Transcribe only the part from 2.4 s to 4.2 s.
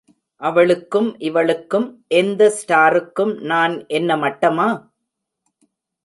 ஸ்டாருக்கும் நான் என்ன